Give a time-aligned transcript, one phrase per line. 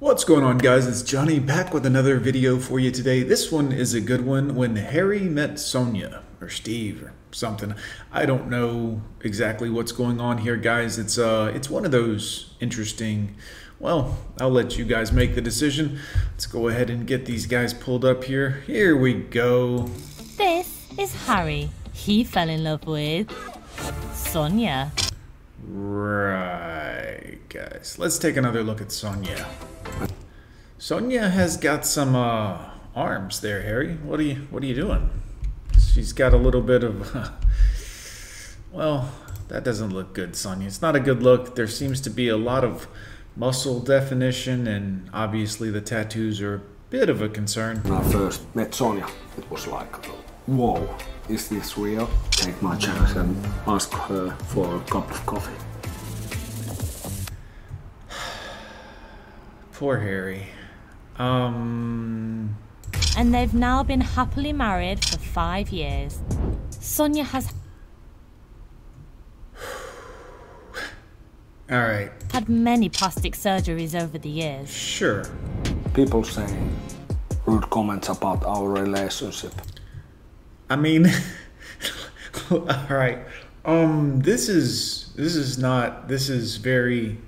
[0.00, 3.24] What's going on guys, it's Johnny back with another video for you today.
[3.24, 7.74] This one is a good one, when Harry met Sonia, or Steve, or something.
[8.12, 12.54] I don't know exactly what's going on here guys, it's uh, it's one of those
[12.60, 13.34] interesting,
[13.80, 15.98] well, I'll let you guys make the decision.
[16.30, 18.62] Let's go ahead and get these guys pulled up here.
[18.68, 19.90] Here we go.
[20.36, 21.70] This is Harry.
[21.92, 23.32] He fell in love with
[24.14, 24.92] Sonia.
[25.66, 27.96] Right, guys.
[27.98, 29.44] Let's take another look at Sonia.
[30.80, 32.56] Sonia has got some uh,
[32.94, 33.94] arms there, Harry.
[33.96, 35.10] What are you What are you doing?
[35.92, 37.12] She's got a little bit of.
[38.72, 39.10] well,
[39.48, 40.68] that doesn't look good, Sonia.
[40.68, 41.56] It's not a good look.
[41.56, 42.86] There seems to be a lot of
[43.34, 47.78] muscle definition, and obviously the tattoos are a bit of a concern.
[47.78, 50.06] When I first met Sonia, it was like,
[50.46, 50.88] whoa,
[51.28, 52.08] is this real?
[52.30, 55.56] Take my chance and ask her for a cup of coffee.
[59.72, 60.50] Poor Harry.
[61.18, 62.56] Um.
[63.16, 66.20] And they've now been happily married for five years.
[66.70, 67.52] Sonia has
[71.70, 72.10] All right.
[72.32, 74.70] had many plastic surgeries over the years.
[74.70, 75.24] Sure.
[75.94, 76.76] People saying
[77.46, 79.52] rude comments about our relationship.
[80.70, 81.06] I mean,
[82.50, 83.18] all right.
[83.64, 86.08] Um, this is this is not.
[86.08, 87.18] This is very.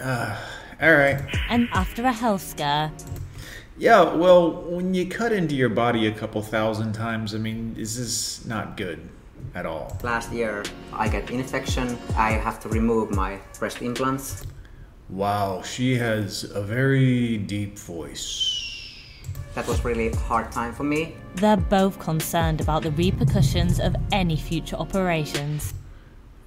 [0.00, 0.36] Uh,
[0.80, 1.20] all right.
[1.48, 2.90] And after a health scare,
[3.78, 4.14] Yeah.
[4.14, 8.44] Well, when you cut into your body a couple thousand times, I mean, this is
[8.46, 9.00] not good
[9.54, 9.96] at all.
[10.02, 11.98] Last year I get infection.
[12.16, 14.44] I have to remove my breast implants.
[15.10, 18.62] Wow, she has a very deep voice.
[19.54, 21.14] That was really a hard time for me.
[21.36, 25.74] they're both concerned about the repercussions of any future operations.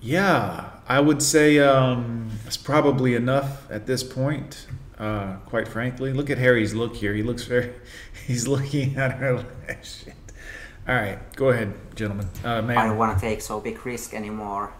[0.01, 4.67] Yeah, I would say um, it's probably enough at this point.
[4.97, 7.13] Uh, quite frankly, look at Harry's look here.
[7.13, 7.73] He looks very.
[8.27, 9.37] He's looking at her.
[9.37, 10.13] like, Shit.
[10.87, 12.27] All right, go ahead, gentlemen.
[12.43, 14.73] Uh, I don't want to take so big risk anymore.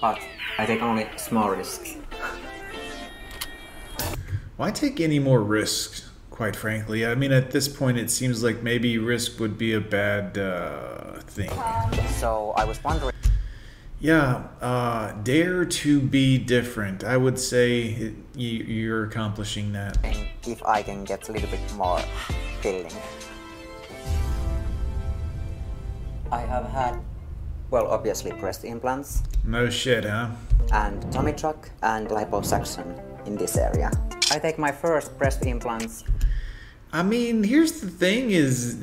[0.00, 0.18] But
[0.58, 1.96] I take only small risks.
[4.56, 6.08] Why take any more risks?
[6.30, 9.80] Quite frankly, I mean, at this point, it seems like maybe risk would be a
[9.80, 11.50] bad uh, thing.
[12.18, 13.12] So I was wondering
[13.98, 17.02] Yeah, uh, dare to be different.
[17.02, 19.98] I would say it, you, you're accomplishing that.
[20.04, 22.00] And if I can get a little bit more
[22.60, 22.92] filling.
[26.30, 27.00] I have had,
[27.70, 30.30] well, obviously breast implants No shit, huh?
[30.72, 33.90] and tummy tuck and liposuction in this area.
[34.30, 36.04] I take my first breast implants
[36.92, 38.78] I mean, here's the thing: is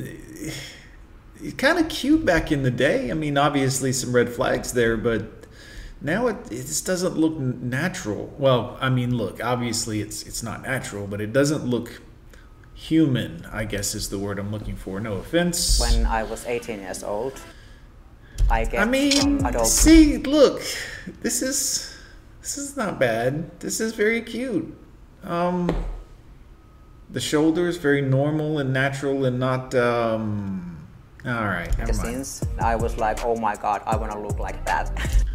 [1.57, 3.11] kind of cute back in the day.
[3.11, 5.45] I mean, obviously some red flags there, but
[6.01, 8.33] now it, it just doesn't look natural.
[8.37, 12.01] Well, I mean, look, obviously it's it's not natural, but it doesn't look
[12.73, 13.45] human.
[13.51, 14.99] I guess is the word I'm looking for.
[14.99, 15.79] No offense.
[15.79, 17.39] when I was 18 years old.
[18.49, 20.61] I get I mean, adult see, look,
[21.21, 21.95] this is
[22.41, 23.59] this is not bad.
[23.59, 24.77] This is very cute.
[25.23, 25.73] Um,
[27.09, 30.72] the shoulders very normal and natural and not um.
[31.25, 32.03] All right, never mind.
[32.03, 32.43] magazines.
[32.59, 34.91] I was like, oh my god, I want to look like that.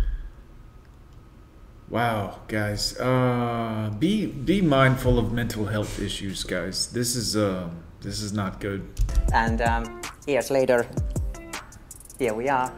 [1.91, 6.93] Wow, guys, uh, be be mindful of mental health issues, guys.
[6.93, 7.71] This is uh,
[8.03, 8.85] this is not good.
[9.33, 10.85] and um, years later,
[12.19, 12.71] here we are.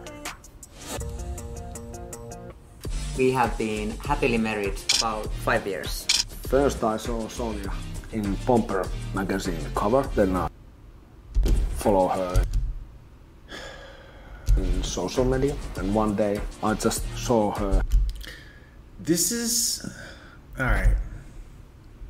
[3.19, 6.07] We have been happily married about five years.
[6.47, 7.73] First I saw Sonia
[8.13, 10.47] in Pomper magazine cover, then I
[11.83, 12.50] follow her in
[14.91, 17.83] social media, and one day I just saw her
[18.99, 19.89] This is
[20.59, 20.95] all right.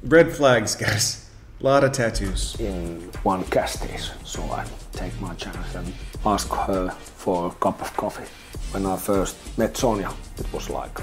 [0.02, 1.30] Red flags, guys.
[1.60, 2.56] A lot of tattoos.
[2.58, 5.92] in one gas station, so I take my chance and
[6.24, 8.24] ask her for a cup of coffee.
[8.72, 10.98] When I first met Sonia, it was like,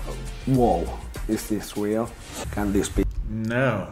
[0.48, 0.88] whoa,
[1.28, 2.10] is this real?
[2.52, 3.88] Can this be No,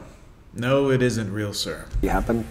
[0.53, 1.85] no, it isn't real, sir.
[2.03, 2.45] happen?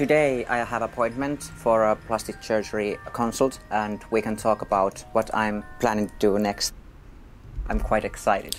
[0.00, 5.28] Today I have appointment for a plastic surgery consult and we can talk about what
[5.34, 6.72] I'm planning to do next.
[7.68, 8.56] I'm quite excited.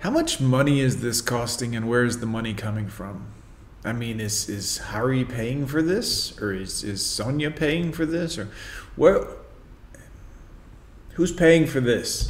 [0.00, 3.26] How much money is this costing, and where is the money coming from?
[3.86, 8.36] I mean, is is Harry paying for this, or is is Sonia paying for this,
[8.36, 8.50] or
[8.96, 9.28] where?
[11.14, 12.28] Who's paying for this?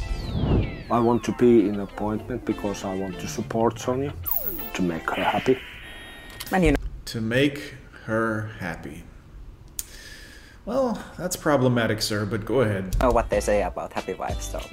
[0.89, 4.13] I want to be in an appointment because I want to support Sonia,
[4.75, 5.59] to make her happy.
[6.53, 6.77] And you know,
[7.07, 7.73] To make
[8.07, 9.03] her happy.
[10.65, 12.25] Well, that's problematic, sir.
[12.25, 12.95] But go ahead.
[13.01, 14.59] Oh, what they say about happy wives, so.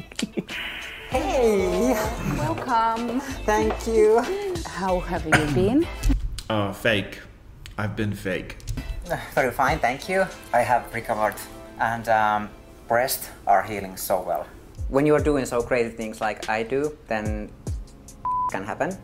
[1.11, 1.93] Hey,
[2.37, 3.21] Welcome.
[3.47, 4.19] thank you.
[4.67, 5.87] How have you been?
[6.51, 7.21] Uh, fake.
[7.79, 8.57] I've been fake.
[9.35, 10.27] Very fine, thank you.
[10.53, 11.37] I have recovered,
[11.79, 12.51] and um,
[12.89, 14.45] breasts are healing so well.
[14.89, 17.49] When you are doing so crazy things like I do, then
[18.51, 18.99] can happen.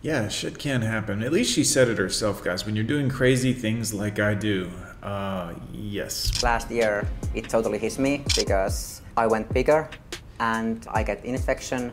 [0.00, 1.24] Yeah, shit can happen.
[1.24, 2.64] At least she said it herself, guys.
[2.64, 4.70] When you're doing crazy things like I do,
[5.02, 6.40] uh, yes.
[6.40, 9.90] Last year, it totally hit me because I went bigger
[10.38, 11.92] and I get infection,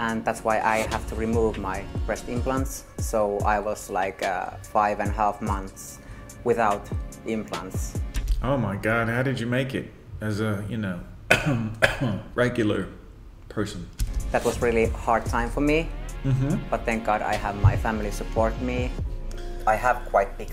[0.00, 2.84] and that's why I have to remove my breast implants.
[2.98, 6.00] So I was like uh, five and a half months
[6.42, 6.82] without
[7.26, 7.96] implants.
[8.42, 9.92] Oh my god, how did you make it?
[10.20, 10.98] As a, you know,
[12.34, 12.88] regular
[13.48, 13.88] person.
[14.32, 15.88] That was really hard time for me,
[16.70, 18.90] but thank God I have my family support me.
[19.66, 20.50] I have quite big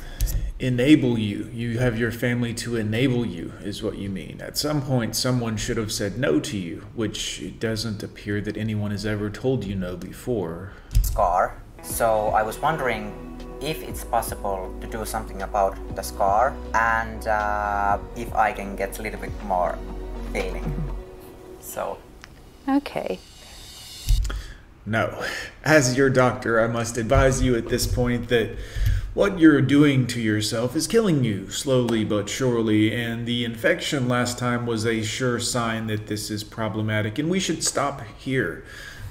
[0.60, 1.50] Enable you.
[1.52, 4.40] You have your family to enable you, is what you mean.
[4.40, 8.56] At some point, someone should have said no to you, which it doesn't appear that
[8.56, 10.72] anyone has ever told you no before.
[11.02, 11.62] scar.
[11.82, 13.12] So I was wondering
[13.62, 19.00] if it's possible to do something about the scar and uh, if I can get
[19.00, 19.78] a little bit more
[20.32, 20.64] feeling.
[21.60, 21.98] So
[22.70, 23.20] Okay.
[24.86, 25.24] No.
[25.64, 28.58] As your doctor, I must advise you at this point that
[29.14, 34.38] what you're doing to yourself is killing you, slowly but surely, and the infection last
[34.40, 38.66] time was a sure sign that this is problematic, and we should stop here.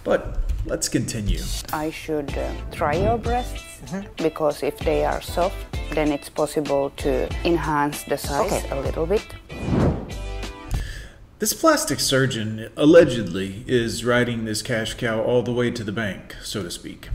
[0.05, 1.41] But let's continue.
[1.73, 3.63] I should uh, try your breasts
[4.17, 5.55] because if they are soft,
[5.95, 8.71] then it's possible to enhance the size Okay.
[8.71, 9.25] a little bit.
[11.43, 16.37] This plastic surgeon allegedly is riding this cash cow all the way to the bank,
[16.41, 17.09] so to speak.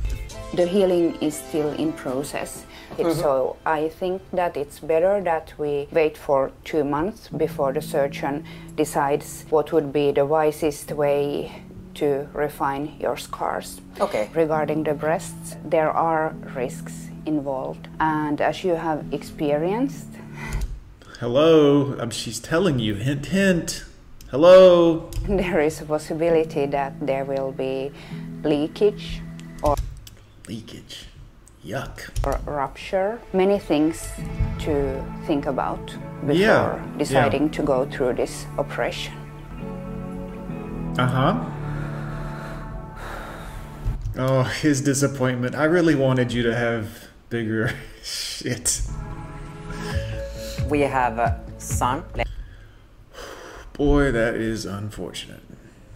[0.53, 2.65] The healing is still in process.
[2.97, 7.81] It- So I think that it's better that we wait for two months before the
[7.81, 8.44] surgeon
[8.75, 11.62] decides what would be the wisest way
[11.94, 13.79] to refine your scars.
[13.97, 14.29] Okay.
[14.35, 16.95] Regarding the breasts, there are risks
[17.25, 17.88] involved.
[18.01, 20.09] And as you have experienced,
[21.21, 23.85] Hello, um, she's telling you, hint, hint.
[24.31, 25.09] Hello.
[25.27, 27.91] there is a possibility that there will be
[28.44, 29.21] leakage
[29.63, 29.75] or
[30.47, 31.06] Leakage.
[31.65, 32.09] Yuck.
[32.25, 33.19] Or rupture.
[33.33, 34.07] Many things
[34.59, 35.85] to think about
[36.21, 36.97] before Yeah, yeah.
[36.97, 39.13] deciding to go through this operation.
[40.97, 41.45] Uh huh.
[44.18, 45.56] Oh, his disappointment.
[45.56, 46.88] I really wanted you to have
[47.29, 47.71] bigger
[48.03, 48.81] shit.
[50.69, 52.03] we have a son,
[53.77, 55.41] Boy, that is unfortunate.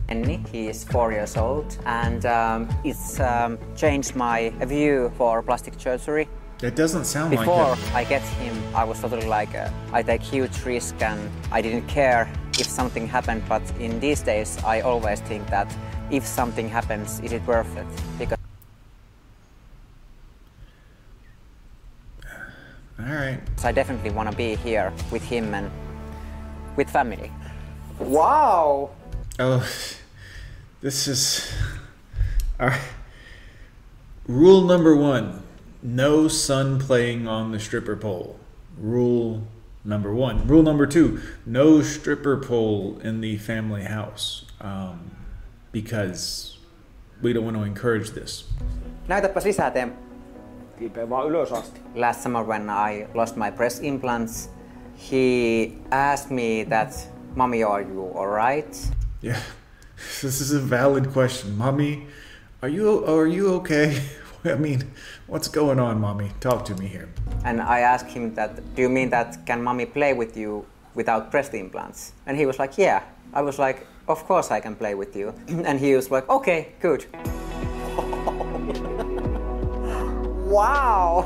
[0.08, 0.44] Lenny.
[0.52, 6.28] He is four years old, and um, it's um, changed my view for plastic surgery.
[6.60, 7.96] That doesn't sound Before like it.
[7.96, 11.20] I get him, I was totally like, uh, I take huge risk and
[11.52, 13.42] I didn't care if something happened.
[13.50, 15.76] But in these days, I always think that
[16.12, 17.88] if something happens, is it worth it?
[18.20, 18.38] Because
[23.00, 23.40] All right.
[23.56, 25.72] So I definitely want to be here with him and
[26.76, 27.32] with family.
[28.10, 28.90] Wow!
[29.40, 29.68] Oh,
[30.82, 31.52] this is.
[32.60, 32.82] All right.
[34.28, 35.44] Rule number one
[35.84, 38.40] no son playing on the stripper pole.
[38.78, 39.42] Rule
[39.84, 40.48] number one.
[40.48, 44.46] Rule number two no stripper pole in the family house.
[44.62, 45.12] Um,
[45.72, 46.58] because
[47.22, 48.46] we don't want to encourage this.
[49.08, 49.92] Näytäpäs lisää, Tem.
[50.80, 51.82] Kiipeä vaan ylös asti.
[51.96, 54.50] Last summer when I lost my breast implants,
[55.12, 58.92] he asked me that, Mommy, are you alright?
[59.22, 59.42] Yeah,
[60.22, 61.58] this is a valid question.
[61.58, 62.08] Mommy,
[62.62, 64.02] are you are you okay?
[64.44, 64.92] I mean,
[65.28, 66.32] what's going on, mommy?
[66.40, 67.08] Talk to me here.
[67.46, 71.32] And I asked him that, do you mean that can mommy play with you without
[71.32, 72.14] breast implants?
[72.26, 73.04] And he was like, yeah.
[73.34, 75.34] I was like, of course I can play with you.
[75.66, 77.06] And he was like, okay, good.
[80.52, 81.24] wow.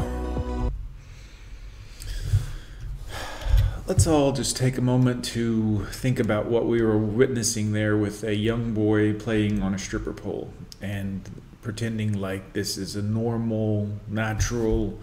[3.87, 8.23] Let's all just take a moment to think about what we were witnessing there with
[8.23, 10.51] a young boy playing on a stripper pole
[10.81, 11.21] and
[11.61, 14.99] pretending like this is a normal, natural,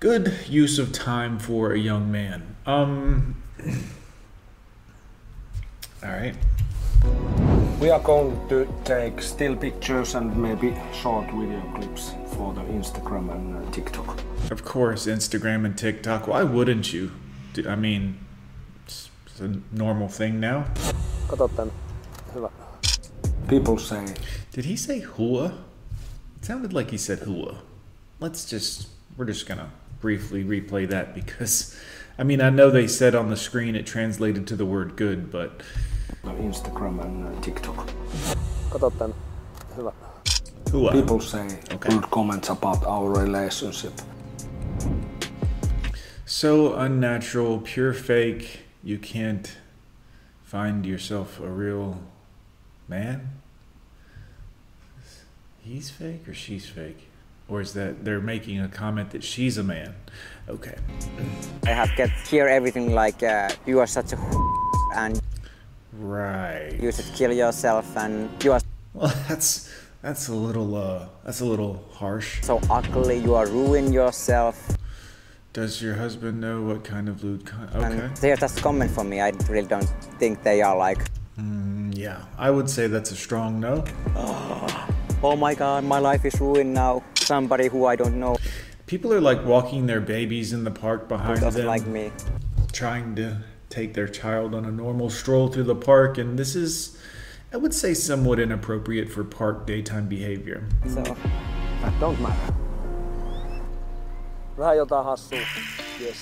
[0.00, 2.56] good use of time for a young man.
[2.66, 3.42] Um.
[6.04, 6.34] All right.
[7.80, 13.32] We are going to take still pictures and maybe short video clips for the Instagram
[13.32, 14.20] and uh, TikTok.
[14.50, 16.28] Of course, Instagram and TikTok.
[16.28, 17.12] Why wouldn't you?
[17.54, 18.14] D- I mean,
[18.84, 20.64] it's it's a normal thing now.
[21.28, 21.70] Kato tän.
[22.34, 22.48] Hyvä.
[23.48, 24.04] People say
[24.56, 25.46] Did he say hua?
[26.36, 27.54] It sounded like he said hua.
[28.20, 29.68] Let's just, we're just gonna
[30.00, 31.74] briefly replay that because,
[32.18, 35.30] I mean, I know they said on the screen it translated to the word good,
[35.30, 35.62] but
[36.24, 37.90] Instagram and uh, TikTok.
[38.70, 39.14] Kato tän.
[39.76, 39.92] Hyvä.
[40.72, 40.86] Who?
[40.88, 41.90] uh, People say Okay.
[41.90, 43.92] good comments about our relationship.
[46.32, 48.60] So unnatural, pure fake.
[48.82, 49.54] You can't
[50.42, 52.00] find yourself a real
[52.88, 53.28] man?
[55.60, 57.10] He's fake or she's fake?
[57.48, 59.94] Or is that they're making a comment that she's a man?
[60.48, 60.74] Okay.
[61.66, 64.18] I have get hear everything like uh, you are such a
[64.96, 65.20] and
[65.92, 66.78] Right.
[66.80, 68.60] you should kill yourself and you are
[68.94, 69.68] Well, that's
[70.00, 72.40] that's a little uh that's a little harsh.
[72.42, 74.56] so ugly, you are ruining yourself.
[75.52, 77.84] Does your husband know what kind of lewd con- Okay.
[77.84, 79.20] And they're just comment for me.
[79.20, 80.98] I really don't think they are like,
[81.38, 83.84] Mm, yeah, I would say that's a strong no.
[85.22, 87.02] oh my god, my life is ruined now.
[87.14, 88.36] Somebody who I don't know
[88.86, 92.10] People are like walking their babies in the park behind them, like me.
[92.72, 93.38] trying to
[93.70, 96.98] take their child on a normal stroll through the park, and this is,
[97.54, 100.68] I would say, somewhat inappropriate for park daytime behavior.
[100.86, 101.02] So
[101.80, 102.54] That don't matter.
[104.62, 105.38] Vähän jotain hassua.
[106.00, 106.16] Yes.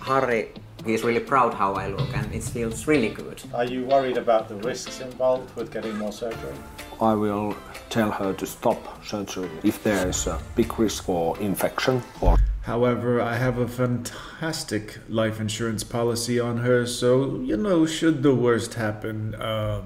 [0.00, 0.52] Harry,
[0.86, 3.38] he's really proud how I look and it feels really good.
[3.52, 6.54] Are you worried about the risks involved with getting more surgery?
[7.00, 7.54] I will
[7.90, 13.20] tell her to stop surgery if there is a big risk for infection or However,
[13.20, 18.74] I have a fantastic life insurance policy on her, so you know, should the worst
[18.74, 19.82] happen, um,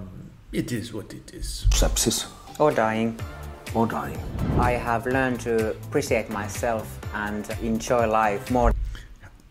[0.53, 1.67] it is what it is.
[1.71, 2.27] sepsis
[2.59, 3.19] Or dying.
[3.75, 4.19] or dying.
[4.59, 8.73] I have learned to appreciate myself and enjoy life more.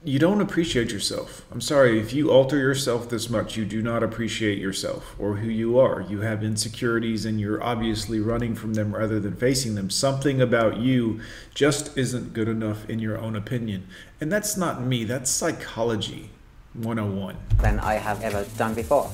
[0.04, 1.44] You don't appreciate yourself.
[1.52, 5.50] I'm sorry, if you alter yourself this much, you do not appreciate yourself or who
[5.50, 6.02] you are.
[6.02, 9.90] You have insecurities and you're obviously running from them rather than facing them.
[9.90, 11.20] Something about you
[11.54, 13.88] just isn't good enough in your own opinion.
[14.22, 16.30] And that's not me, that's psychology
[16.74, 17.36] 101.
[17.62, 19.10] than I have ever done before.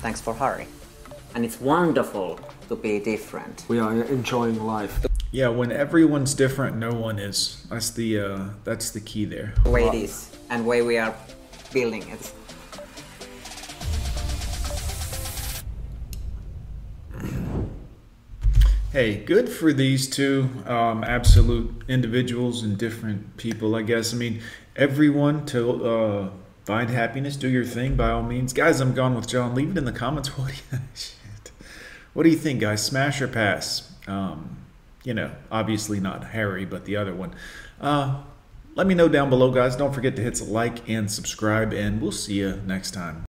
[0.00, 0.66] Thanks for Harry.
[1.34, 3.64] And it's wonderful to be different.
[3.68, 5.06] We are enjoying life.
[5.32, 7.64] Yeah, when everyone's different, no one is.
[7.70, 9.54] That's the uh, that's the key there.
[9.64, 11.14] Way it is and way we are
[11.72, 12.32] building it.
[18.92, 24.12] Hey, good for these two um, absolute individuals and different people, I guess.
[24.12, 24.42] I mean,
[24.76, 26.30] everyone to uh,
[26.66, 28.52] find happiness, do your thing by all means.
[28.52, 29.54] Guys, I'm gone with John.
[29.54, 30.28] Leave it in the comments.
[30.38, 31.52] What do you, shit.
[32.12, 32.84] What do you think, guys?
[32.84, 33.90] Smash or pass?
[34.06, 34.61] Um,
[35.04, 37.34] you know, obviously not Harry, but the other one.
[37.80, 38.22] Uh,
[38.74, 39.76] let me know down below, guys.
[39.76, 43.24] Don't forget to hit like and subscribe, and we'll see you next time.